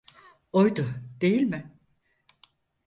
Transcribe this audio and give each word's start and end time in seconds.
Oydu, 0.51 0.87
değil 1.21 1.41
mi? 1.41 1.71